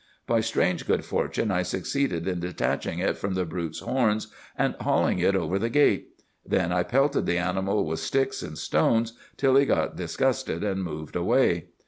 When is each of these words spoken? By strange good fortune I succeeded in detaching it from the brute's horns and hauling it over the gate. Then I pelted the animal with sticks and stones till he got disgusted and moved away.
By 0.25 0.39
strange 0.39 0.87
good 0.87 1.05
fortune 1.05 1.51
I 1.51 1.61
succeeded 1.61 2.27
in 2.27 2.39
detaching 2.39 2.97
it 2.97 3.19
from 3.19 3.35
the 3.35 3.45
brute's 3.45 3.81
horns 3.81 4.29
and 4.57 4.73
hauling 4.81 5.19
it 5.19 5.35
over 5.35 5.59
the 5.59 5.69
gate. 5.69 6.23
Then 6.43 6.71
I 6.71 6.81
pelted 6.81 7.27
the 7.27 7.37
animal 7.37 7.85
with 7.85 7.99
sticks 7.99 8.41
and 8.41 8.57
stones 8.57 9.13
till 9.37 9.55
he 9.57 9.65
got 9.67 9.95
disgusted 9.97 10.63
and 10.63 10.83
moved 10.83 11.15
away. 11.15 11.67